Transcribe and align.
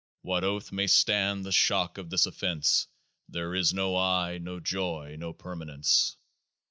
What 0.23 0.43
oath 0.43 0.71
may 0.71 0.87
stand 0.87 1.45
the 1.45 1.51
shock 1.51 1.99
of 1.99 2.09
this 2.09 2.25
offence:" 2.25 2.87
There 3.29 3.53
is 3.53 3.71
no 3.71 3.95
I, 3.95 4.39
no 4.39 4.59
joy, 4.59 5.15
no 5.19 5.31
permanence 5.31 6.17